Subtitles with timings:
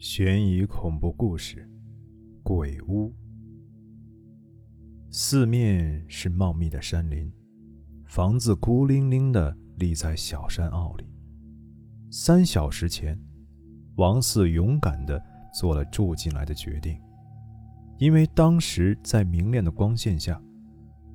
[0.00, 1.56] 悬疑恐怖故事
[2.42, 3.10] 《鬼屋》。
[5.10, 7.30] 四面是茂密的山林，
[8.06, 11.04] 房子孤零零的立在小山坳里。
[12.10, 13.20] 三小时前，
[13.96, 16.98] 王四勇敢的做了住进来的决定，
[17.98, 20.40] 因为当时在明亮的光线下，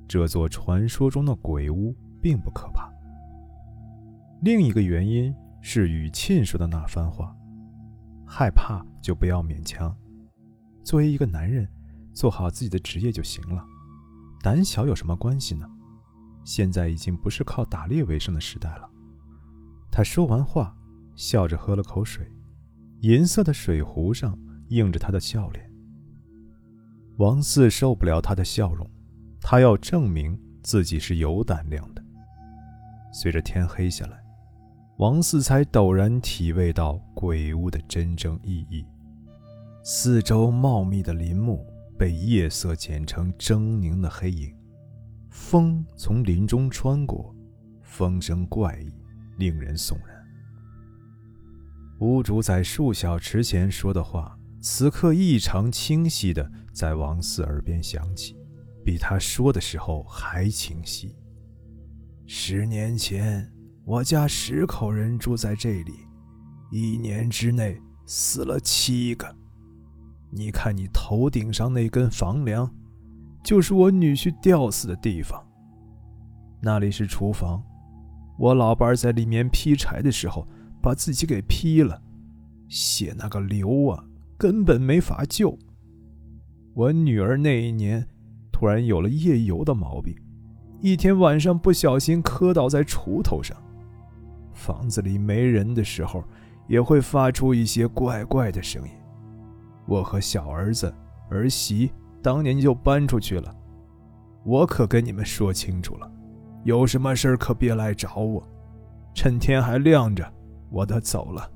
[0.06, 1.92] 这座传说中的鬼屋
[2.22, 2.88] 并不可怕。
[4.42, 7.36] 另一个原因是雨沁说的那番话
[8.26, 9.96] ：“害怕就不要勉强，
[10.82, 11.66] 作为一个男人，
[12.12, 13.64] 做好自己的职业就行了。
[14.42, 15.66] 胆小有什么关系呢？
[16.44, 18.90] 现在已经不是靠打猎为生的时代了。”
[19.90, 20.76] 他说完话，
[21.14, 22.30] 笑着喝了口水，
[23.00, 24.38] 银色的水壶上
[24.68, 25.70] 映着他的笑脸。
[27.18, 28.88] 王四受不了他的笑容，
[29.40, 32.04] 他要证明自己是有胆量的。
[33.12, 34.25] 随着天黑下来。
[34.98, 38.82] 王四才陡然体味到鬼屋的真正意义。
[39.84, 41.66] 四周茂密的林木
[41.98, 44.56] 被夜色剪成狰狞的黑影，
[45.28, 47.34] 风从林中穿过，
[47.82, 48.90] 风声怪异，
[49.36, 50.16] 令人悚然。
[52.00, 58.34] 屋主在数小时前说的话，此刻异常清晰地在王四耳边响起，
[58.82, 61.14] 比他说的时候还清晰。
[62.24, 63.55] 十年前。
[63.86, 65.92] 我家十口人住在这里，
[66.72, 69.32] 一年之内死了七个。
[70.32, 72.68] 你看，你头顶上那根房梁，
[73.44, 75.40] 就是我女婿吊死的地方。
[76.60, 77.62] 那里是厨房，
[78.36, 80.48] 我老伴在里面劈柴的时候，
[80.82, 82.02] 把自己给劈了，
[82.68, 84.04] 血那个流啊，
[84.36, 85.56] 根本没法救。
[86.74, 88.04] 我女儿那一年，
[88.50, 90.12] 突然有了夜游的毛病，
[90.80, 93.56] 一天晚上不小心磕倒在锄头上。
[94.56, 96.24] 房子里没人的时候，
[96.66, 98.90] 也会发出一些怪怪的声音。
[99.86, 100.92] 我和小儿子、
[101.28, 103.54] 儿媳当年就搬出去了。
[104.44, 106.10] 我可跟你们说清楚了，
[106.64, 108.42] 有什么事可别来找我。
[109.12, 110.26] 趁天还亮着，
[110.70, 111.48] 我得走了。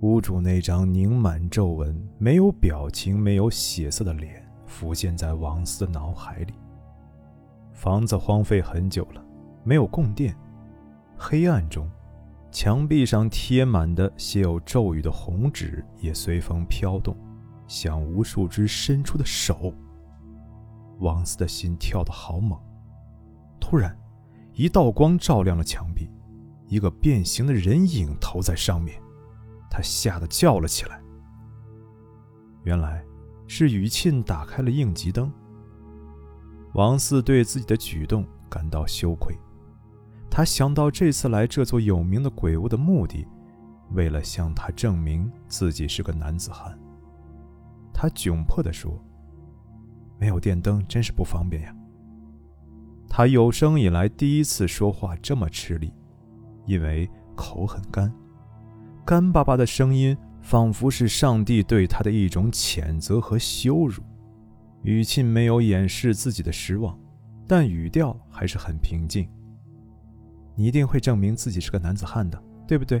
[0.00, 6.54] 屋主那张凝满皱纹、没有表情、没有血色的脸浮现在王四的脑海里。
[7.72, 9.24] 房子荒废很久了，
[9.62, 10.36] 没有供电。
[11.18, 11.90] 黑暗中，
[12.52, 17.16] 墙壁上贴满的写有咒语的红纸也随风飘动，
[17.66, 19.72] 像无数只伸出的手。
[21.00, 22.58] 王四的心跳得好猛。
[23.58, 23.98] 突然，
[24.52, 26.08] 一道光照亮了墙壁，
[26.68, 29.00] 一个变形的人影投在上面，
[29.70, 31.00] 他吓得叫了起来。
[32.62, 33.04] 原来
[33.46, 35.32] 是雨沁打开了应急灯。
[36.74, 39.36] 王四对自己的举动感到羞愧。
[40.36, 43.26] 他想到这次来这座有名的鬼屋的目的，
[43.92, 46.78] 为了向他证明自己是个男子汉。
[47.90, 49.02] 他窘迫地说
[50.20, 51.74] ：“没有电灯真是不方便呀。”
[53.08, 55.90] 他有生以来第一次说话这么吃力，
[56.66, 58.12] 因为口很干，
[59.06, 64.02] 干巴巴的声音仿佛是上帝对他的一种谴责和羞辱。
[64.82, 66.94] 雨沁没有掩饰自己的失望，
[67.48, 69.26] 但语调还是很平静。
[70.56, 73.00] 你一定会证明自己是个男子汉的，对不对？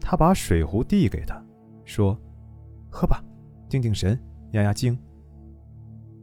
[0.00, 1.42] 他把水壶递给他，
[1.84, 2.18] 说
[2.90, 3.24] ：“喝吧，
[3.68, 4.18] 定定神，
[4.52, 4.98] 压压惊。”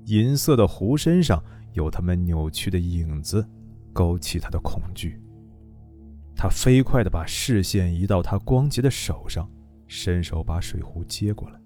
[0.05, 3.47] 银色的壶身上有他们扭曲的影子，
[3.93, 5.19] 勾起他的恐惧。
[6.35, 9.49] 他飞快地把视线移到他光洁的手上，
[9.87, 11.59] 伸手把水壶接过来。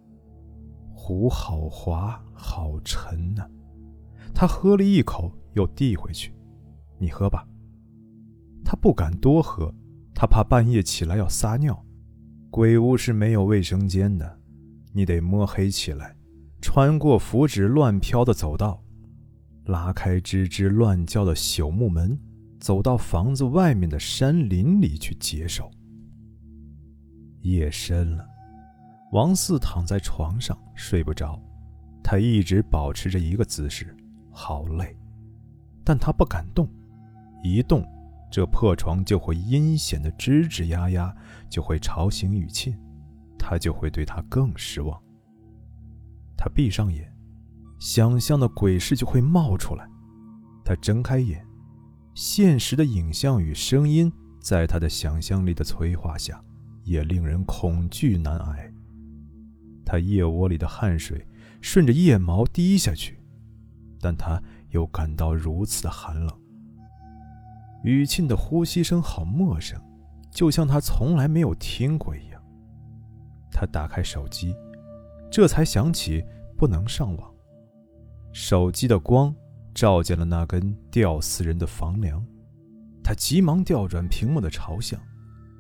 [0.94, 3.48] 壶好滑，好沉呐！
[4.36, 6.34] 他喝了一口，又递回去
[7.00, 7.46] ：“你喝吧。”
[8.64, 9.74] 他不敢多喝，
[10.14, 11.86] 他怕半夜起来要撒尿。
[12.52, 14.40] 鬼屋是没有卫生间的，
[14.92, 16.16] 你得摸黑起来，
[16.62, 18.84] 穿过符纸乱飘的走道，
[19.66, 22.20] 拉开吱吱乱叫的朽木门，
[22.60, 25.70] 走到房子外面的山林里去解手。
[27.42, 28.28] 夜深了，
[29.12, 31.40] 王四躺在床上睡不着，
[32.04, 33.96] 他一直保持着一个姿势，
[34.32, 34.98] 好累，
[35.84, 36.68] 但他不敢动，
[37.44, 37.88] 一动。
[38.32, 41.16] 这破床就会阴险的吱吱呀呀，
[41.50, 42.78] 就会吵醒雨沁，
[43.38, 45.02] 他就会对他更失望。
[46.38, 47.12] 他闭上眼，
[47.80, 49.90] 想象的鬼事就会冒出来。
[50.64, 51.44] 他睁开眼，
[52.14, 56.40] 现实的影像与声音在他的想象力的催化下，
[56.84, 58.72] 也令人恐惧难挨。
[59.84, 61.28] 他腋窝里的汗水
[61.62, 63.20] 顺着腋毛滴下去，
[64.00, 64.40] 但他
[64.70, 66.40] 又感到如此的寒冷。
[67.84, 69.80] 雨沁的呼吸声好陌生，
[70.32, 72.42] 就像他从来没有听过一样。
[73.52, 74.56] 他打开手机，
[75.32, 76.24] 这才想起
[76.58, 77.34] 不能上网。
[78.32, 79.34] 手机的光
[79.74, 82.24] 照见了那根吊死人的房梁，
[83.04, 85.02] 他急忙调转屏幕的朝向，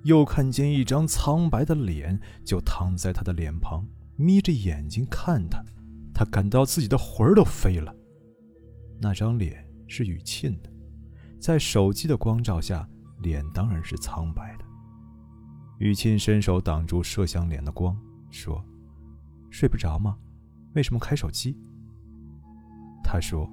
[0.03, 3.85] 又看见一张苍白的脸就躺在他的脸旁，
[4.15, 5.63] 眯着眼睛看他。
[6.13, 7.95] 他感到自己的魂儿都飞了。
[9.01, 10.69] 那张脸是雨沁的，
[11.39, 12.87] 在手机的光照下，
[13.19, 14.65] 脸当然是苍白的。
[15.79, 17.97] 雨沁伸手挡住摄像脸的光，
[18.29, 18.63] 说
[19.49, 20.17] ：“睡不着吗？
[20.75, 21.57] 为什么开手机？”
[23.03, 23.49] 他说：“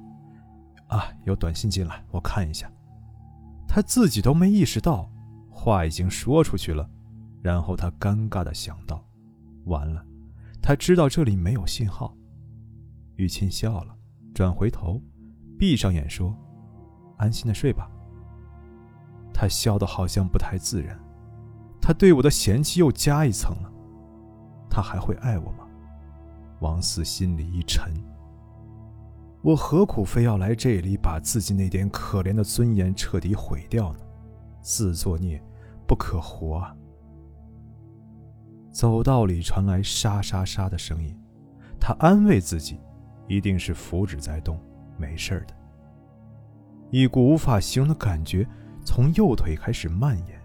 [0.89, 2.71] 啊，有短信进来，我看一下。”
[3.69, 5.11] 他自己都没意识到，
[5.51, 6.91] 话已经说出去了。
[7.43, 9.05] 然后他尴尬的想到
[9.67, 10.05] ：“完了，
[10.61, 12.17] 他知道这里没有信号。”
[13.15, 13.97] 雨沁笑了，
[14.35, 15.01] 转回头，
[15.57, 16.37] 闭上眼说
[17.17, 17.91] ：“安心的睡吧。”
[19.33, 20.99] 他笑得好像不太自然。
[21.81, 23.73] 他对我的嫌弃又加一层了。
[24.69, 25.67] 他还会爱我吗？
[26.61, 27.93] 王四心里一沉。
[29.43, 34.01] 我何苦非要来这里，把自己那点可怜的尊严彻底毁掉呢？
[34.61, 35.41] 自作孽，
[35.87, 36.75] 不可活啊！
[38.73, 41.17] 走道里传来沙沙沙的声音，
[41.79, 42.81] 他安慰自己，
[43.29, 44.61] 一定是符纸在动，
[44.99, 45.55] 没事的。
[46.91, 48.47] 一股无法形容的感觉
[48.85, 50.41] 从右腿开始蔓延。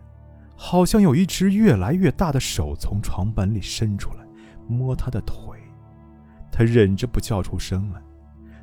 [0.55, 4.25] 好像有一只越来越大的手从床板里伸出来，
[4.67, 5.57] 摸他的腿。
[6.51, 8.01] 他忍着不叫出声来。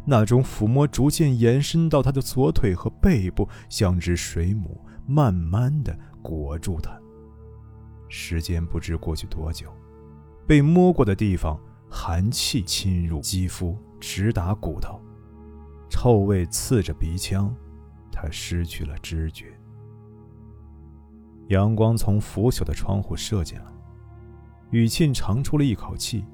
[0.05, 6.99] 那种抚摸逐渐延伸到他的左腿和背部，像只水母，慢慢的裹住他。
[8.09, 9.71] 时间不知过去多久，
[10.47, 11.61] 被摸过的地方，
[11.91, 14.99] 寒气侵入肌肤，直达骨头，
[15.91, 17.55] 臭味刺着鼻腔，
[18.21, 19.47] 他失去了知觉。
[21.51, 23.65] 阳光从腐朽的窗户射进来，
[24.71, 26.25] 雨沁长出了一口气。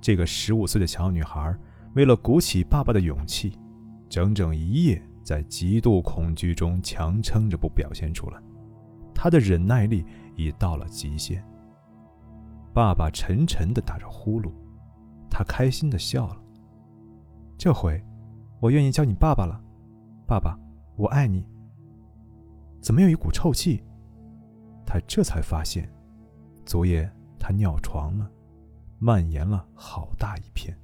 [0.00, 1.52] 这个十五岁的小女孩，
[1.94, 3.58] 为了鼓起爸爸的勇气，
[4.08, 8.40] 整整一夜在极度恐惧中强撑着不表现出来。
[9.12, 11.44] 她的忍耐力已到了极限。
[12.72, 14.52] 爸爸沉沉地打着呼噜，
[15.28, 16.36] 他开心地笑了。
[17.58, 18.00] 这回，
[18.60, 19.60] 我愿意叫你爸爸了，
[20.24, 20.56] 爸爸，
[20.98, 21.46] 我爱你。
[22.82, 23.84] 怎么有一股臭气？
[24.84, 25.88] 他这才发现，
[26.66, 27.08] 昨夜
[27.38, 28.28] 他尿床了，
[28.98, 30.76] 蔓延了好大一片。